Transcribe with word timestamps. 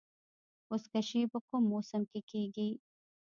بزکشي 0.67 1.21
په 1.31 1.39
کوم 1.47 1.63
موسم 1.73 2.01
کې 2.11 2.19
کیږي؟ 2.31 2.69